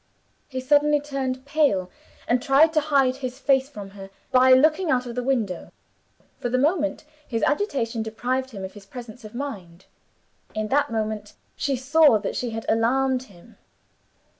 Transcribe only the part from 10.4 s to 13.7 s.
In that moment, she saw that she had alarmed him.